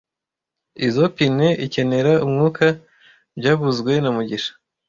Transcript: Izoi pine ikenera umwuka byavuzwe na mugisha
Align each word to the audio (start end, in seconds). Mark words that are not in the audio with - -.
Izoi 0.87 1.09
pine 1.15 1.47
ikenera 1.65 2.11
umwuka 2.25 2.65
byavuzwe 3.37 3.91
na 4.03 4.09
mugisha 4.15 4.51